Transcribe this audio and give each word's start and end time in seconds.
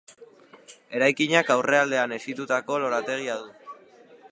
Eraikinak 0.99 1.51
aurrealdean 1.57 2.17
hesitutako 2.17 2.81
lorategia 2.85 3.39
du. 3.43 3.77